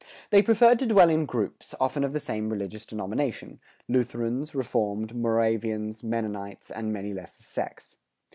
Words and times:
They 0.31 0.41
preferred 0.41 0.79
to 0.79 0.87
dwell 0.87 1.11
in 1.11 1.27
groups, 1.27 1.75
often 1.79 2.03
of 2.03 2.11
the 2.11 2.19
same 2.19 2.49
religious 2.49 2.87
denomination 2.87 3.59
Lutherans, 3.87 4.55
Reformed, 4.55 5.13
Moravians, 5.13 6.03
Mennonites, 6.03 6.71
and 6.71 6.91
many 6.91 7.13
lesser 7.13 7.43
sects. 7.43 7.97